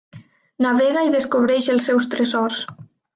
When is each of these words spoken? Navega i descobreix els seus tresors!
Navega 0.65 1.03
i 1.07 1.11
descobreix 1.15 1.67
els 1.73 1.91
seus 1.91 2.09
tresors! 2.15 2.63